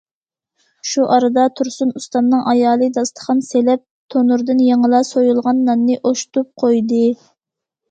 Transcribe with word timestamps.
شۇ 0.91 1.03
ئارىدا 1.15 1.43
تۇرسۇن 1.59 1.91
ئۇستامنىڭ 1.99 2.41
ئايالى 2.53 2.87
داستىخان 2.97 3.45
سېلىپ، 3.51 3.85
تونۇردىن 4.15 4.65
يېڭىلا 4.71 5.05
سويۇلغان 5.13 5.63
ناننى 5.71 6.01
ئوشتۇپ 6.03 6.53
قويدى. 6.67 7.07